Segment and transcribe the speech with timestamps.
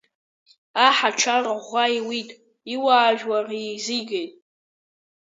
[0.85, 2.29] Аҳ ачара ӷәӷәа иуит,
[2.73, 4.31] иуаажәлар еизигет.